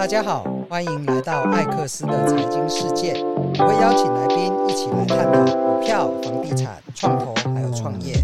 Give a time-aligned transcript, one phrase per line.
[0.00, 3.22] 大家好，欢迎来到艾克斯的财经世界。
[3.22, 8.14] 我会邀请来宾一起来探讨股票、房地产、创投还有创业。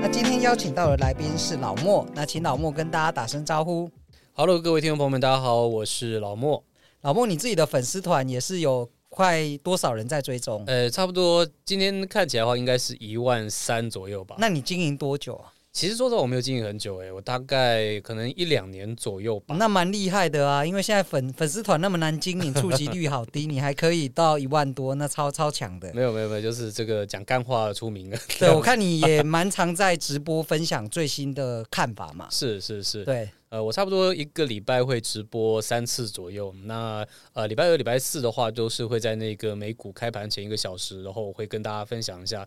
[0.00, 3.90] 那今天邀请到的来宾是老莫，那请老莫跟大家打声招呼。
[4.34, 6.62] Hello，各位听众朋友们，大家好，我是老莫。
[7.00, 10.62] 老莫，你自己的粉丝团也是有快多少人在追踪？
[10.68, 14.36] 呃，差不多今天看起来的话，应该是一万三左右吧。
[14.38, 15.50] 那你经营多久啊？
[15.74, 19.56] 其实说实话，我没有经营很久哎，我大概可能一两年左右吧。
[19.58, 25.92] 那蛮厉害的啊，因为现在粉粉丝团那么难经营，触及率好低，你还可以到一万多，那超超强的。
[25.92, 28.16] 没有没有没有，就是这个讲干话出名的。
[28.38, 32.28] 对，我看你也蛮常在直播分享最新的看法嘛。
[32.30, 33.28] 是是是，对。
[33.54, 36.52] 呃，我差不多一个礼拜会直播三次左右。
[36.64, 42.44] 那呃，礼拜二、礼拜四的话，都是会在那个美股开盘前一个小时，然后我会跟大家分享一下，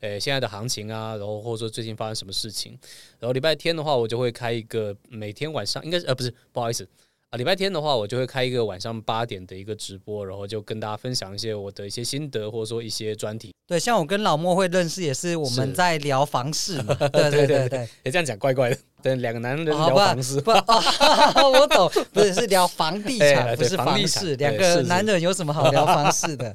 [0.00, 2.78] 呃，现在的行情啊，然后或者说最近发生什么事情。
[3.18, 6.86] 然后礼拜天的话，我就会开一个每天晚上应该是呃不是，不好意思。
[7.30, 13.54] 啊，礼拜天的话，我就会开一个晚上八点的一个直播，然后就跟大家分享一些我的一些心得，或者说一些专题。
[13.68, 16.92] 对，像我跟老莫会认识，也是我们在聊房事嘛。
[17.12, 18.76] 对对对对，哎，这样讲怪怪的。
[19.00, 24.34] 对，两个男人聊房市，不， 我懂，不是是聊房地产， 不是房市。
[24.34, 26.52] 两个男人有什么好聊房事的？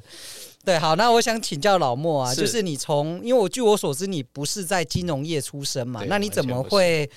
[0.62, 7.08] 对，好，那我想请教老莫啊，就是你从，因为我据我所知，你不是在金融业出身嘛，那你怎么会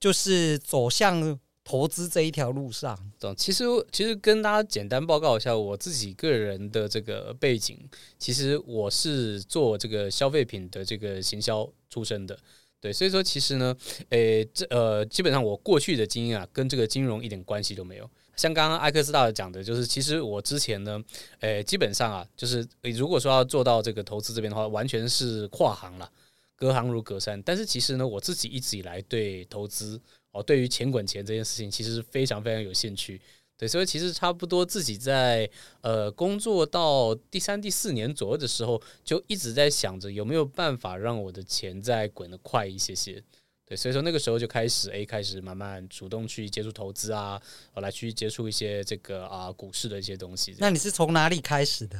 [0.00, 1.38] 就是走向？
[1.64, 2.94] 投资这一条路上，
[3.38, 7.78] 其实其实跟大家简单报告一下我自己个人的这个背景。
[8.18, 12.38] 其实我是做这个消费品的这个行销出身的，
[12.82, 13.74] 对，所以说其实呢，
[14.10, 18.08] 诶，这呃，基本上我过去的经验啊，跟这个金融一点关系都没有。
[18.36, 21.02] 像刚刚艾克斯大讲的，就是其实我之前呢，
[21.40, 26.10] 诶，基本上啊，就是如果说要做到这个投资这边的话，完全是跨行了，
[26.56, 27.40] 隔行如隔山。
[27.42, 29.98] 但是其实呢，我自己一直以来对投资。
[30.34, 33.18] 哦，对于钱滚钱这件事情，其实是非常非常有兴趣。
[33.56, 35.48] 对，所以其实差不多自己在
[35.80, 43.22] 呃工作到第三、第四年左右的时候，就一直在想着有没有办法让我的钱再滚得快一些些。
[43.64, 47.40] 对，所以说那个时候就开始，哎，开始慢慢主动去接触投资啊，
[47.76, 50.56] 来去接触一些这个啊股市的一些东西。
[50.58, 51.96] 那你是从哪里开始的？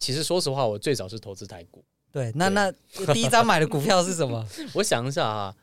[0.00, 1.84] 其实说实话，我最早是投资台股。
[2.10, 2.54] 对，那对
[3.06, 4.44] 那第一张买的股票是什么？
[4.74, 5.56] 我想一下啊，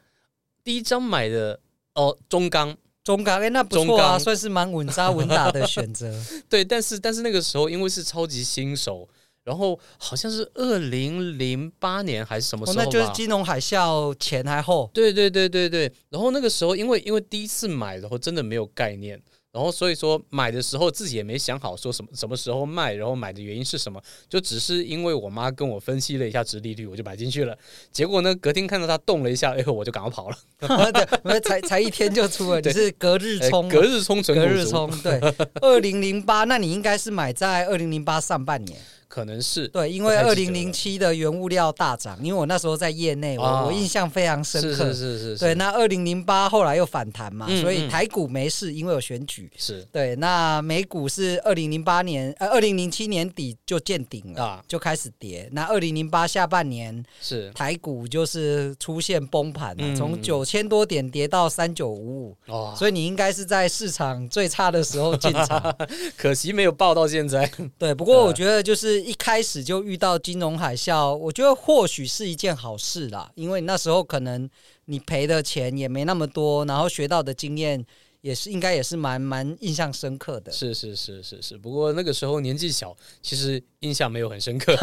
[0.64, 1.59] 第一张买的。
[1.96, 6.14] 哦，中钢，中钢，哎、欸，那不错啊，算是蛮稳扎稳打的选择。
[6.50, 9.08] 对，但是但是那个时候因为是超级新手，
[9.44, 14.90] 然后好像是二零零八年还是什么时候、哦、那就是金融海啸前还后。
[14.94, 19.22] 对对对对对，然后那个时候因为因为第一次买，然后真的没有概念。
[19.53, 27.56] 然后所以说买的时候自己也没想好说什么什么时候卖，然后买的原因是什么，就只是因为我妈跟我分析了一下值利率，我就买进去了。
[27.92, 30.38] 结果呢，隔天看到它动了一下，哎，我就赶快跑了。
[30.92, 34.90] 对，才才一天就出了， 你是隔日冲，隔日冲，隔日冲。
[35.03, 35.22] 对，
[35.62, 38.80] 二零零八，那你应该是买在二零零八上半年。
[39.13, 44.69] 可能是对，因为二零零七的原物料大涨，因为我那时候在业内，我、哦、我印象非常深刻。
[44.69, 45.38] 是是是是。
[45.38, 49.51] 对，那二零零八后来又反弹嘛，嗯、所以台股没事，因为有选举。
[49.56, 55.47] 是对，那美股是二零零八年呃二零零七年底就见顶了，啊、就开始跌。
[55.51, 62.38] 那二零零八下半年是台股就是出现崩盘了，从九千多点跌到三九五五。
[62.47, 65.78] 哦，所以你应该是在市场最差的时候进场，
[66.18, 67.47] 可惜没有爆到现在。
[67.78, 69.03] 对，不过我觉得就是。
[69.03, 74.50] 一开始就遇到金融海啸，我觉得或许是一件好事啦，因为那时候可能
[74.86, 77.86] 你赔的钱也没那么多，然后学到的经验
[78.22, 80.52] 也是应该也是蛮蛮印象深刻的。
[80.52, 84.74] 是是是是是，不过那个时候年纪小， 其实印象没有很深刻。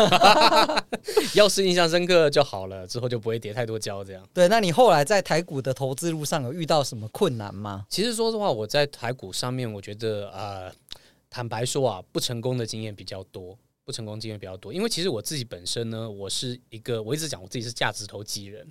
[1.34, 4.22] 要是印象深刻就好了，之后就不会跌太多跤这样。
[4.34, 7.86] 对，那你后来在台股的投资路上有遇到什么困难吗？
[7.88, 10.72] 其实说实话，我在台股上面，我觉得呃，
[11.30, 13.56] 坦白说啊，不成功的经验比较多。
[13.90, 18.64] 不成功经验比较多，因为其实我自己本身呢，我是一个我一直讲我自己是价值投机人，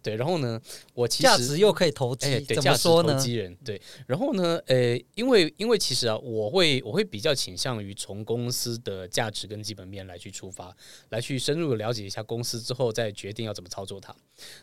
[0.00, 0.60] 对，然后呢，
[0.94, 10.72] 我其实价值又可以投机，欸、对，价值投机人，对，然后呢，呃、欸，因为因为其实啊，我会我会比较倾向于从公司的价值跟基本面来去出发，
[11.08, 14.14] 来去深入了解一下公司之后，再决定要怎么操作它，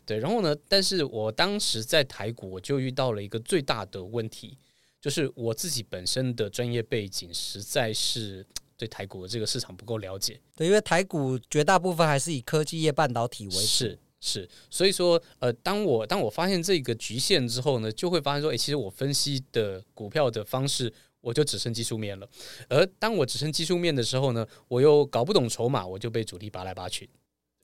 [0.06, 4.58] 对，然后呢，但是我当时在台股，我就遇到了一个最大的问题，
[5.02, 8.46] 就是我自己本身的专业背景实在是。
[8.78, 20.92] 对台股的这个市场不够了解，对，因为台股绝大部分还是以科技业、半导体为主，是是，所以说，呃，当我当我发现这个局限之后呢，就会发现说，诶，其实我分析的股票的方式，
[21.22, 22.28] 我就只剩技术面了。
[22.70, 27.10] 而当我只剩技术面的时候呢，我又搞不懂筹码，我就被主力拔来拔去。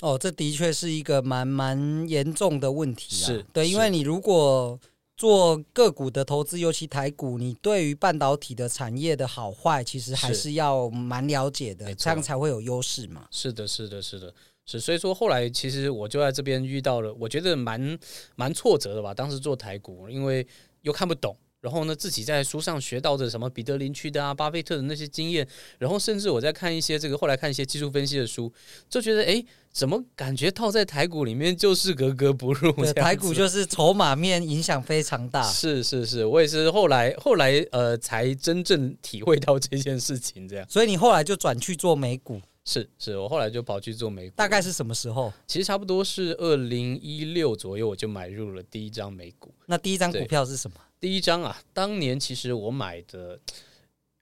[0.01, 3.25] 哦，这的确是一个蛮蛮严重的问题啊。
[3.25, 4.79] 是，对，因为你如果
[5.23, 13.25] 做个股的投资，尤其台股，你对于半导体的产业的好坏，其实还是要蛮了解的，这样才会有优势嘛。
[13.31, 14.33] 是的，是的，是的，
[14.65, 14.81] 是。
[14.81, 17.97] 所以说后来其实我就在这边遇到了，我觉得蛮
[18.35, 19.13] 蛮挫折的吧。
[19.13, 20.45] 当时做台股，因为
[20.81, 21.33] 又看不懂。
[21.63, 25.47] 然后呢，自己在书上学到的什么彼得林区的啊、巴菲特的那些经验，
[25.79, 28.51] 然后甚至我在看一些这个后来看一些技术分析的书，
[28.89, 32.69] 就觉得哎，怎么感觉套在台股里面就是格格不入？
[32.73, 35.41] 对，台股就是筹码面影响非常大。
[35.49, 40.67] 是是是，我也是后来后来呃才真正体会到这件事情这样。
[40.69, 42.41] 所以你后来就转去做美股？
[42.65, 44.35] 是是，我后来就跑去做美股。
[44.35, 45.31] 大概是什么时候？
[45.45, 49.53] 其实差不多是二零一六左右，我就买入了第一张美股。
[49.65, 50.77] 那第一张股票是什么？
[50.99, 53.37] 第一张啊，当年其实我买的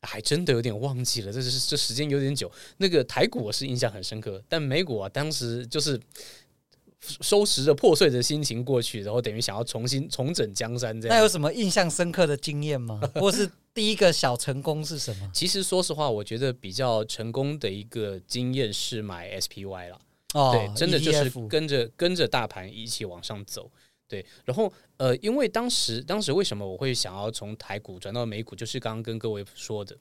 [0.01, 2.51] 还真的有点忘记了，这是这时间有点久。
[2.77, 5.99] 那个台股我是印象很深刻，但美股啊，当时就是
[6.99, 11.15] 收拾着破碎的心情过去，然后等于想要重新重整江山这样。
[11.15, 12.99] 那有什么印象深刻的经验吗？
[13.15, 15.31] 或是第一个小成功是什么？
[15.33, 19.99] 其实说实话，我觉得比较成功的一个经验是买 SPY 了。
[20.33, 23.69] 哦，对，真的就是跟着跟着大盘一起往上走。
[24.07, 29.97] 对，然后呃，因为当时当时为什么我会想要从台股转到美股，就是刚刚跟各位说的，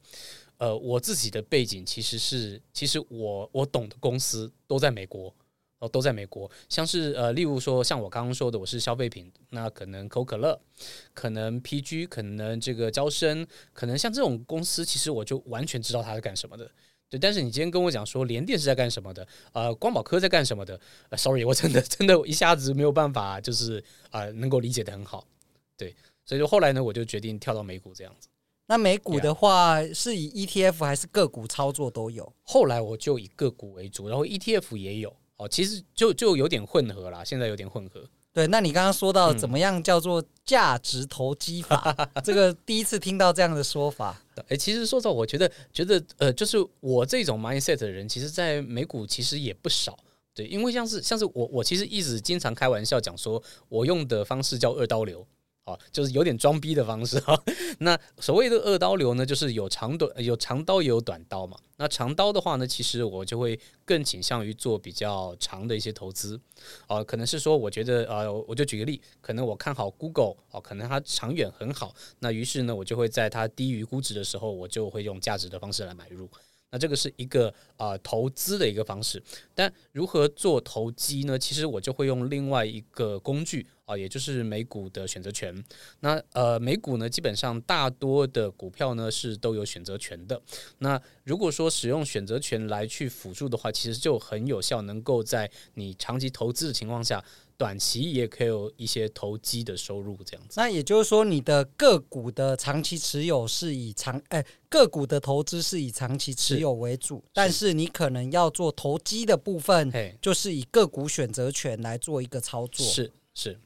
[0.58, 5.32] 呃，我自己的背景其实是，其实我我懂的公司都在美国，
[5.80, 10.60] 哦，都在美国，像是呃，例如说像我刚刚说的，我是消费品，那可能可口可乐，
[11.14, 16.70] 可能 PG，可能这个招生，可能像这种公司，其实我就完全知道它是干什么的。
[17.08, 20.78] 对，但是你今天跟我讲说联电是在干什么的，呃，光宝科在干什么的，
[21.08, 25.26] 呃，sorry，我真的真的一下子没有办法，就是啊、呃，能够理解的很好。
[25.78, 25.96] 对，
[26.26, 28.28] 所以说后来呢，我就决定跳到美股这样子。
[28.66, 32.32] 那美股的话是以 ETF 还是个股操作都有？
[32.42, 38.04] 后来我就以个股为主，然后 ETF 也有，哦，其实就就有点混合啦，现在有点混合。
[38.30, 41.94] 对，那你刚刚说到怎么样叫做价值投机法？
[42.14, 44.20] 嗯、 这个第一次听到这样的说法。
[44.48, 49.98] 哎，其实说实话，我觉得觉得呃，就是我这种 mindset 的人，其实，在美股其实也不少。
[50.34, 55.26] 对，因为像是像是我我其实一直经常开玩笑讲说，我用的方式叫二刀流。
[55.64, 57.40] 啊，就是有点装逼的方式哈。
[57.78, 61.56] 那所谓的二刀流呢，就是有长短，有长刀也有短刀嘛。
[61.76, 66.40] 那长刀的话呢，其实我就会更倾向于做比较长的一些投资。
[66.86, 71.94] 啊，可能是说，我觉得呃，我就举个例，可能我看好 Google 哦，可能它长远很好。
[72.18, 76.28] 那于是呢，我就会在它低于估值的时候，我就会用价值的方式来买入。
[76.70, 79.22] 那这个是一个啊、投资的一个方式，
[79.54, 81.38] 但如何做投机呢？
[81.38, 85.52] 其实我就会用另外一个工具啊、也就是美股的选择权。
[86.00, 90.40] 那呃，美股呢，基本上大多的股票呢是都有选择权的。
[90.78, 97.24] 那如果说使用选择权来去辅助的话，其实就很有效，能够在你长期投资的情况下。
[97.60, 100.54] 短期也可以有一些投机的收入，这样子。
[100.56, 109.92] 那也就是说，你的个股的长期持有是以长，哎，个股的投资是以长期持有为主，是但是你可能要做投机的部分，
[110.22, 112.86] 就是以个股选择权来做一个操作。
[112.86, 113.60] 是是。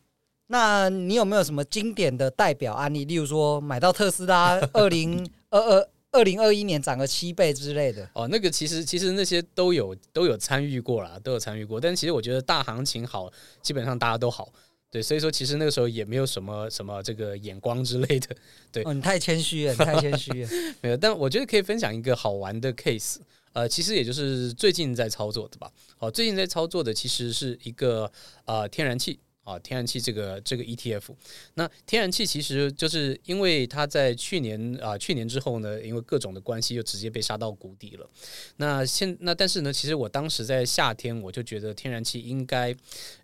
[0.48, 3.04] 那你有没有什么经典的代表案例？
[3.04, 5.88] 例如说，买到特斯拉二零二二。
[6.14, 11.80] 二零二一年涨了七倍之类的哦，那个其实其实那些都有都有参与过啦，都有参与过。
[11.80, 13.28] 但其实我觉得大行情好，
[13.60, 14.52] 基本上大家都好，
[14.92, 18.28] 对，所以说其实那个时候也没有什么什么这个眼光之类的，
[18.70, 18.84] 对。
[18.84, 20.48] 哦，你太谦虚了，你太 谦虚了。
[20.80, 23.16] 没有，但我觉得可以分享一个好玩的 case，
[23.52, 25.68] 呃，其实也就是最近在操作的吧。
[25.96, 28.08] 好，最近在操作的其实是一个
[28.44, 29.18] 呃天然气。
[29.44, 31.02] 啊，天然气这个这个 ETF，
[31.54, 38.08] 那天然气其实就是因为它在去年啊去年之后呢，因为各种的关系，就直接被杀到谷底了。
[38.56, 42.74] 那现那但是呢，其实我当时在夏天我就觉得天然气应该，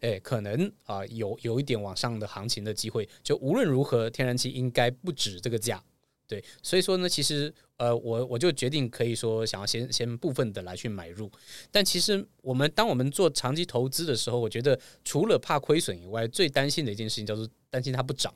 [0.00, 3.08] 哎，可能啊有有一点往上的行情的机会。
[3.22, 5.82] 就无论如何，天然气应该不止这个价。
[6.30, 11.28] 对，所以说呢，其实呃，我我就决定可以说想要先先部分的来去买入，
[11.72, 18.32] 但其实我们当我们做长期投资的时候，我觉得除了怕亏损以外，最担心的一件事情叫做担心它不涨，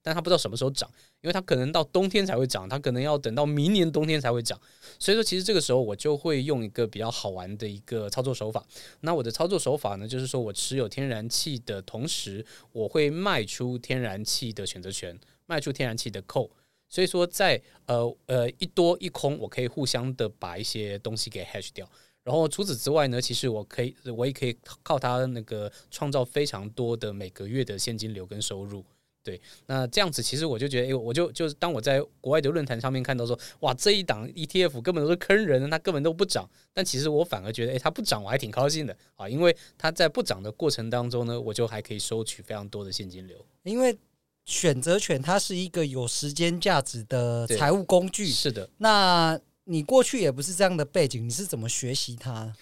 [0.00, 4.58] 但它不知道什么时候涨，因为它可能到冬天才会涨，它可能要等到明年冬天才会涨，
[4.98, 8.64] 所以说其实这个时候我就会用一个比较好玩的一个操作手法。
[9.00, 16.48] 那我的操作手法呢，就是说我持有天然气的同时，我会卖出天然气的选择权，卖出天然气的 call。
[16.94, 21.84] 所以说在，呃呃一多一空，我可以互相的把一些东西给 hedge 掉。
[22.22, 28.84] 然后除此之外呢，其实我可以，我也可以靠它那个创造非常多的每个月的现金流跟收入。
[29.24, 36.48] 对，那这样子其实我就觉得，哎，我就就是当我在国外的论坛上面看到说，哇，这一档 ETF 根本都是坑人的，它根本都不涨。
[36.72, 43.44] 但其实我反而觉得，哎，它不涨，我还挺高兴的啊，因为它在不涨的过程当中呢，我就还可以收取非常多的现金流。
[43.64, 43.98] 因为
[44.44, 48.68] 选择权它是一个有时间价值的财务工具，是的。
[48.78, 52.52] 那你过去也不是这样的背景，你是怎么学习它？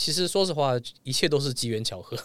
[0.00, 2.16] 其实说实话，一切都是机缘巧合，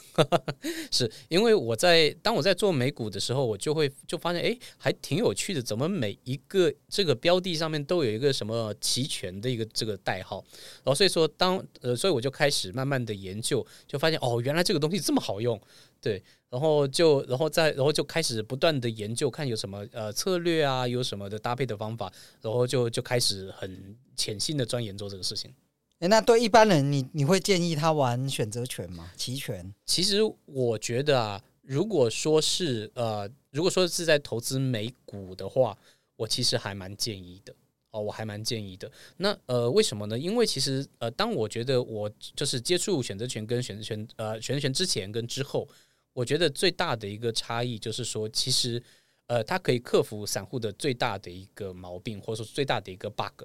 [0.93, 10.41] 是因为我在当我在做美股的时候，我就会就发现，哎，还挺有趣的，怎么每一个这个标的上面都有一个什么期权的一个这个代号，
[10.83, 15.59] 然后所以说当呃，所以我就开始慢慢的研究，就发现哦，原来这个东西这么好用，
[15.99, 22.09] 对，然后就然后再然后就开始不断的研究，看有什么呃策略啊，有什么的搭配的方法，
[22.41, 25.53] 然后就就开始很潜心的钻研做这个事情。
[25.99, 29.11] 诶，那对一般人你，你你会建议他玩选择权吗？
[29.15, 29.73] 期权？
[29.85, 35.77] 其实我觉得啊，如果说是呃，如果说是在投资美股的话，
[36.17, 37.55] 我其实还蛮建议的
[37.91, 38.91] 哦，我还蛮建议的。
[39.17, 40.19] 那呃，为什么呢？
[40.19, 45.65] 因为其实呃，当我觉得我就是接触选择权跟选择权呃选择权之前跟之后，
[46.11, 48.83] 我觉得最大的一个差异就是说，其实
[49.27, 53.43] 呃，它可以克服散户的最大的一个毛病，或者说最大的一个 bug。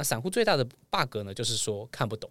[0.00, 2.30] 那散户最大的 bug 呢，就是说看不懂，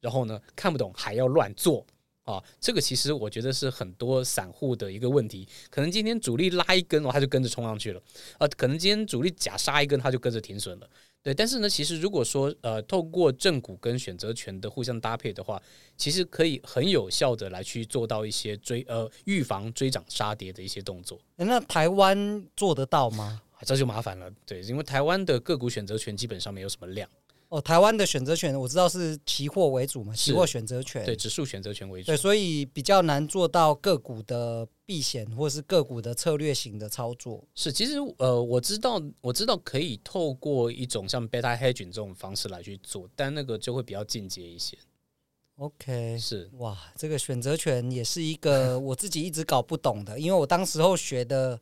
[0.00, 1.86] 然后呢看不懂还要乱做
[2.24, 5.46] 啊，这个其实我觉得是很多散户的一个问题。
[5.70, 8.02] 可能今天主力拉一根，他就跟着冲上去了
[8.36, 10.90] 啊，可能今天主力假杀一根，他就跟着停损了。
[11.22, 15.62] 对，但是呢，其实如果说呃，透过正股跟选择权的互相搭配的话，
[15.96, 21.20] 其实可以很有效的来去做到一些追呃预防追涨杀跌的一些动作。
[21.36, 23.40] 那台湾做得到吗？
[23.64, 27.08] 这就麻烦了，对，因为台湾的个股选择权基本上没有什么量。
[27.48, 37.42] 哦，台湾的选择权我知道是期货为主嘛，期货选择权，对，指数选择权为主，对，所以比较难做到个股的避险或是个股的策略型的操作。
[37.54, 44.76] 是，其实呃，我知道，我知道可以透过一种像 beta hedging 这种方式来去做，但那个就会比较进阶一些。
[45.56, 51.58] OK， 是，哇，这个选择权也是一个我自己一直搞不懂的，因为我当时候学的。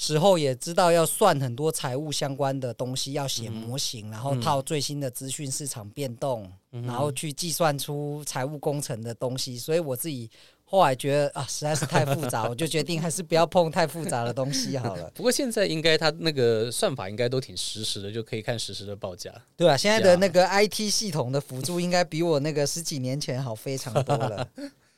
[0.00, 9.58] 时候也知道要算很多财务相关的东西，要写模型，嗯、然后套最新的资讯市场变动，嗯、然后去计算出财务工程的东西。
[9.58, 10.30] 所以我自己
[10.64, 15.10] 后来觉得啊，实在是太复杂，我就决定还是不要碰太复杂的东西好了。
[15.14, 19.30] 不过现在应该它那个算法应该都挺实时的，就可以看实时的报价。
[19.54, 24.48] 对啊，现在的那个 IT 系统的辅助应该比我那个十几年前好非常多了。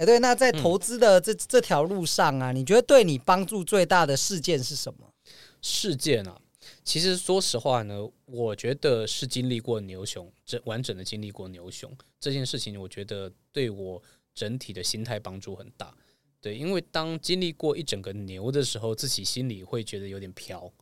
[0.00, 5.12] 哎，对，那在投资的这、嗯、这条路上啊，你觉得对你帮助最大的事件是什么？
[5.60, 6.40] 事件啊，
[6.82, 14.02] 其实说实话呢，我觉得是经历过牛熊，这完整的经历过牛熊这件事情，我觉得对我
[14.34, 15.94] 整体的心态帮助很大。
[16.40, 20.72] 对，因为当经历过一整个牛的时候，自己心里会觉得有点飘。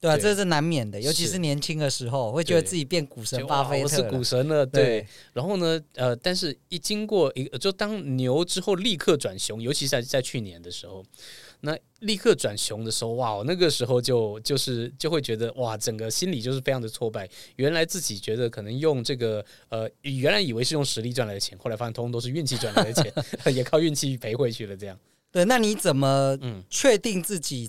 [0.00, 4.64] 对啊，这是难免的，尤其是年轻的时候，会觉得自己变股神巴菲特，我是股神了。
[4.64, 11.04] 对，然后呢，呃，但是一经过一个，就当牛之后立刻转熊，尤其是在在去年的时候，
[11.62, 17.28] 那立刻转熊的时候，哇，那个时候就就是就会觉得哇，整个心里就是非常的挫败。
[17.56, 23.12] 原来自己觉得可能用这个呃，原来以为是用实力赚来的钱，后来发现通通都是运气赚来的钱，
[23.52, 24.76] 也靠运气赔回去了。
[24.76, 24.96] 这样，
[25.32, 27.68] 对，那你怎么嗯确定自己？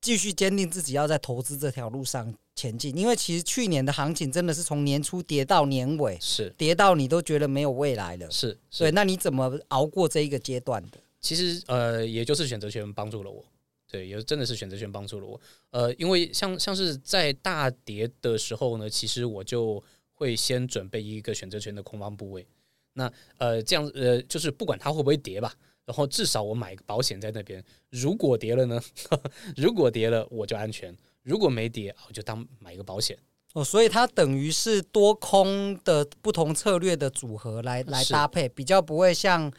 [0.00, 8.30] 继续坚定自己要在投资这条路上前进，因为其实去年的行情真的是从年初跌到年尾，是跌到你都觉得没有未来了。
[8.30, 10.98] 是，对，那你怎么熬过这一个阶段的？
[11.20, 13.44] 其实呃，也就是选择权帮助了我，
[13.90, 15.40] 对，也真的是选择权帮助了我。
[15.70, 19.82] 呃，因为像像是在大跌的时候呢，其实我就
[20.14, 22.46] 会先准备一个选择权的空方部位。
[22.92, 25.52] 那呃，这样呃，就是不管它会不会跌吧。
[25.86, 28.78] 然后至少我买个保险在那边，如果跌了呢？
[29.56, 33.16] 如果跌了我就安全，如果没跌我就当买一个保险。
[33.54, 39.50] 哦，所以它等于是多空的不同策略的组合来来搭配，比较不会像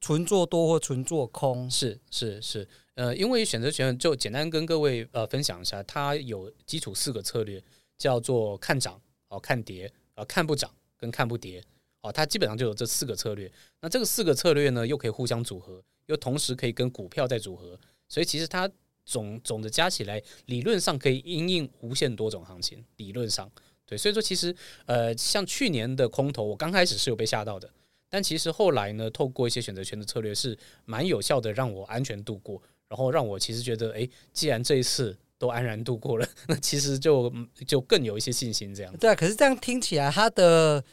[0.00, 1.68] 纯做多或纯做空。
[1.68, 7.60] 是是是，呃，因为选择权就简单跟各位呃分享一下，它有基础四个策略，
[7.96, 11.60] 叫做看涨哦、看跌啊、看不涨跟看不跌。
[12.00, 13.50] 哦，它基本上就有这四个策略。
[13.80, 17.78] 那这个四个策略呢，又可以互相组合，又同时可以跟股票再组合，
[18.08, 18.70] 所以其实它
[19.04, 22.84] 总总的加起来，理论上可以因应无限多种行情。
[22.96, 23.50] 理论上，
[23.84, 24.54] 对，所以说其实
[24.86, 27.68] 呃，像去年的空头，我刚开始是有被吓到的，
[28.08, 37.32] 但其实后来呢，透过一些选择权的策略是蛮有效的，让我安全度过，然后让我其实觉得，哎，既然这一次都安然度过了， 那其实就
[37.66, 38.96] 就更有一些信心这样。
[38.98, 40.84] 对啊，可是这样听起来，它的。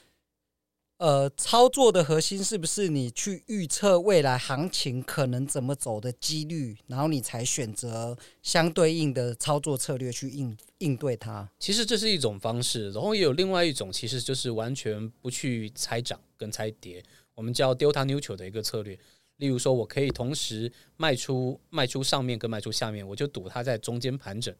[0.97, 11.49] 呃，操作的核心是不是你去预测未来行情可能怎么走的几率，然后你才选择相对应的操作策略去应应对它？
[11.59, 18.97] 其实这是一种方式，然后也有另外一种，其实就是完全不去猜涨跟猜跌，我们叫 Delta Neutral 的一个策略。
[19.37, 24.55] 例如说，我可以同时卖出卖出上面跟卖出下面，我就赌它在中间盘整。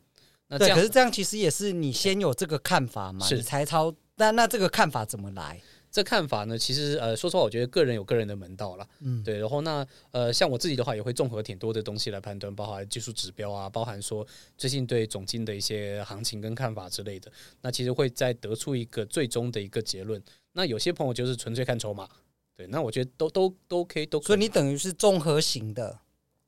[0.49, 3.95] 那这样，可是这样其实也是你先有这个看法嘛，是你才抄。
[4.17, 5.61] 那那这个看法怎么来？
[5.95, 8.85] 这看法呢，其实呃，说实话，我觉得个人有个人的门道了。
[8.99, 9.39] 嗯，对。
[9.39, 17.31] 然后那呃，像我自己的话，也会综合挺多的东西来判断，包含技术指标啊，包含说最近对总金的一些行情跟看法之类的。
[17.61, 20.21] 那其实会再得出一个最终的一个结论。
[20.51, 22.09] 那有些朋友就是纯粹看筹码，
[22.57, 22.67] 对。
[22.67, 24.27] 那我觉得都都都 OK，都可以。
[24.27, 25.99] 所以你等于是综合型的。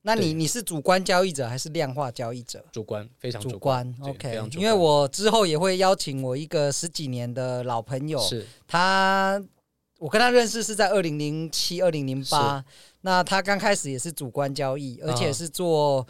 [0.07, 2.63] 那你你是主观交易者还是量化交易者？
[2.71, 3.93] 主观，非常主观。
[4.01, 9.43] OK，因为我之后也会邀请我一个十几年的老朋友，是他，
[9.99, 12.63] 我跟他认识是在二零零七、二零零八，
[13.01, 16.07] 那他刚开始也是主观交易，而且是做。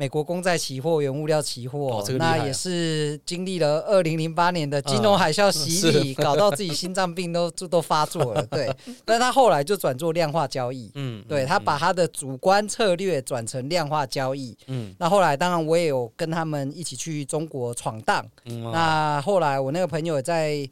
[0.00, 8.46] 美国公债期货、原物料期货，那也是经历了二零零八年的金融海啸洗礼， 嗯、搞到自己心脏病都都发作了。
[8.46, 8.72] 对，
[9.04, 10.88] 但他后来就转做量化交易。
[10.94, 14.56] 嗯，对他把他的主观策略转成量化交易。
[14.68, 18.24] 嗯，那后来当然我也有跟他们一起去中国闯荡。
[18.44, 20.70] 嗯，那后来我那个朋友也在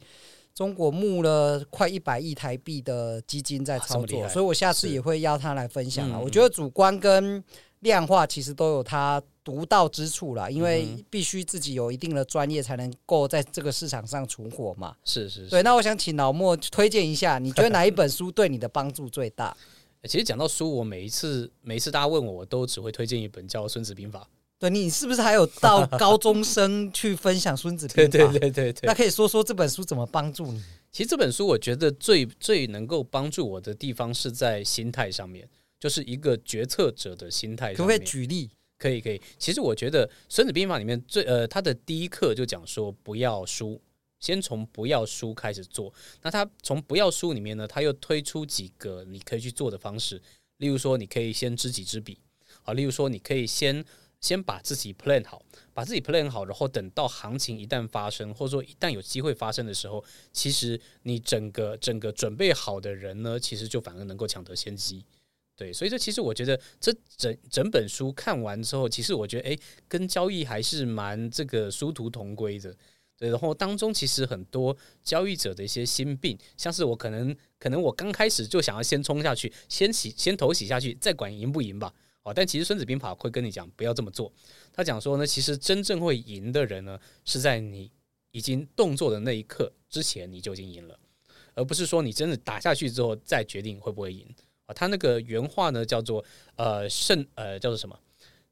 [0.55, 6.17] 中国募了快一百亿台币的基金在操作，所以我下次也会邀他来分享啊。
[6.17, 7.43] 我觉得主观跟
[7.79, 14.95] 量化其实都有它独到之处啦，因为必须自己有一定的专业才能够在这个市场上存活嘛。
[15.03, 15.49] 是是是。
[15.49, 19.55] 对，那我想请老莫推荐一下，你觉得哪一本书对你的帮助最大？
[20.07, 24.19] 其实讲到书，我每一次每一次大家问我，我都只会推荐一本叫《孙子兵法》。
[24.59, 28.09] 对，你是不是还有到高中生去分享《孙子兵法》？
[28.11, 28.87] 对对对对对。
[28.87, 30.61] 那可以说说这本书怎么帮助你？
[30.91, 35.47] 其实这本书我觉得最最能够帮助我的地方是在心态上面。
[35.79, 37.73] 就是一个决策者的心态。
[37.73, 38.49] 可不可以举例？
[38.77, 39.19] 可以，可以。
[39.39, 43.81] 其实我觉得《孙子兵法》里面最呃，他的第一课就讲说不要输，
[44.19, 45.91] 先从不要输开始做。
[46.21, 50.21] 那他从不要输里面呢，他又推出几个你可以去做的方式。
[50.57, 52.19] 例如说，你可以先知己知彼，
[52.63, 53.85] 啊，例如说，你可以先
[54.19, 55.43] 先把自己 plan 好，
[55.73, 65.05] 把自己 plan 好，然后等到行情一旦发生，或者说一旦有机会发生的时候，其实你整个整个准备好的人呢，其实就反而能够抢得先机。
[65.57, 72.73] 对，所以这其实我觉得这整整本书看完之后，其实我觉得诶，跟交易还是蛮这个殊途同归的。
[73.17, 81.91] 对，然后当中其实很多交易者的一些心病，像是我可能可能我刚开始就想要先冲下去，先洗先头洗下去，再管赢不赢吧。
[82.21, 84.31] 哦，但其实《孙子兵法》会跟你讲不要这么做。
[84.71, 87.89] 他讲说呢，其实真正会赢的人呢，是在你
[88.29, 90.99] 已经动作的那一刻之前你就已经赢了，
[91.55, 94.27] 而不是说你真的打下去之后再决定会不会赢。
[94.67, 96.23] 啊，他那个原话呢，叫做
[96.55, 97.97] 呃胜呃叫做什么？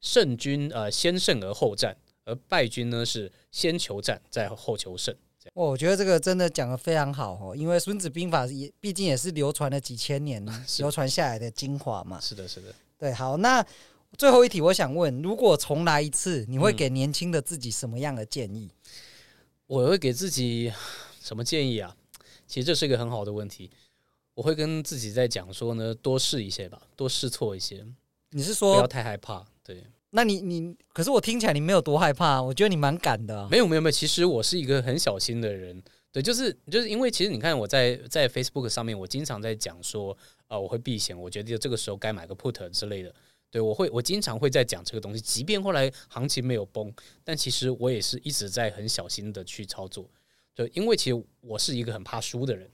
[0.01, 5.15] 胜军呃先胜而后战，而败军呢是先求战再后求胜。
[5.53, 10.43] 哦，我觉得这个真的讲得非常好哦，因为《孙子兵法》也毕竟也是流传了几千年，
[10.79, 12.19] 流传下来的精华嘛。
[12.19, 12.73] 是的，是的。
[12.97, 13.63] 对，好，那
[14.17, 18.69] 最后一题，我想问，如果重来一次，你会给年轻的自己什么样的建议？
[19.67, 20.71] 我会给自己
[21.21, 21.95] 什么建议啊？
[22.47, 23.69] 其实这是一个很好的问题。
[24.35, 27.85] 我会跟自己在讲说呢，多试一些吧，多试错一些。
[28.31, 29.43] 你是说不要太害怕？
[29.63, 33.47] 对，那你你可是我听起来你没有多害怕，我觉得你蛮敢的啊。
[33.49, 35.81] 没有没有没有，其实我是一个很小心的人。
[36.11, 40.17] 对，就是就是因为其实你看我在在 Facebook 上面，我经常在讲说，
[40.47, 43.13] 呃，我会避险，我觉得这个时候该买个 Put 之类的。
[43.51, 46.93] 对，我会我经常会在讲这个东西，即便后来行情没有崩，
[47.23, 50.09] 但其实我也是一直在很小心的去操作。
[50.53, 52.69] 对，因为其实我是一个很怕输的人。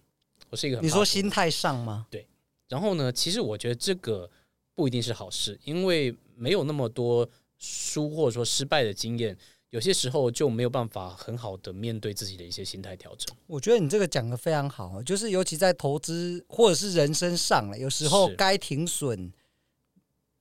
[0.51, 2.05] 我是一个很，你说心态上吗？
[2.11, 2.27] 对，
[2.67, 4.29] 然后呢，其实我觉得这个
[4.75, 9.35] 不一定是好事，因为没有那么多输或者说失败的经验，
[9.69, 13.35] 有些时候就没有办法很好的面对自己的一些心态调整。
[13.47, 19.31] 我觉得你这个讲得非常好，就是尤其在投资或者是人生上了，有时候该停损，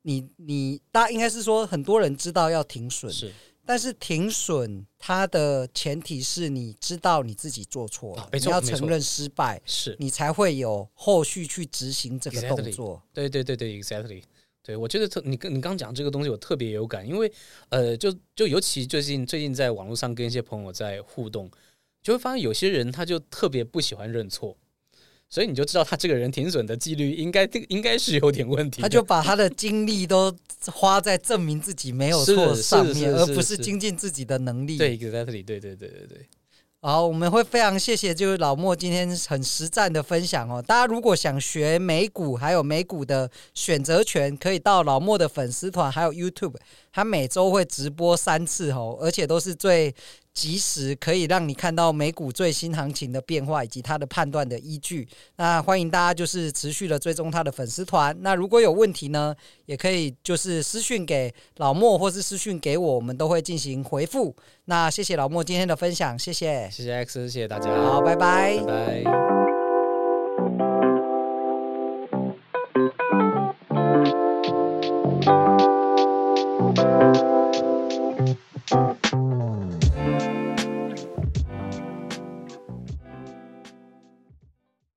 [0.03, 3.33] 你你大家应该是说很多人知道要停损是。
[3.71, 13.01] 但是停损，它的前提是你知道你自己做错了，你要承认失败，是你才会有后续去执行这个动作。
[13.13, 14.25] 对对对对，exactly。
[14.61, 17.33] 对，我觉得特你跟你刚讲这个东西，我特别有感，因为
[17.69, 21.49] 呃，就就尤其最近最近在网络上跟一些朋友在互动，
[22.03, 24.57] 就会发现有些人他就特别不喜欢认错。
[25.33, 28.83] 所以你就知道他这个人停损的几率应该应该是有点问题。
[28.83, 34.77] 他就把他的精力都花在证明自己没有错上面，而不是精进自己的能力。
[34.77, 36.27] 对，exactly，对对对对对。
[36.83, 40.61] 好，我们会非常谢谢就是老莫今天很实战的分享哦。
[40.67, 46.57] 大家如果想学美股，还有美股的选择权，可以到老莫的粉丝团，还有 YouTube，
[46.91, 49.95] 他每周会直播三次哦，而且都是最。
[50.41, 55.07] 及时可以让你看到美股最新行情的变化以及它的判断的依据。
[55.37, 58.17] 那欢迎大家就是持续的追踪他的粉丝团。
[58.23, 64.35] 那如果有问题呢，也可以就是私讯给老莫，或是私讯给我，我们都会进行回复。
[64.65, 69.40] 那谢谢老莫今天的分享，谢谢，谢谢 X，谢谢大家，好，拜拜，拜拜。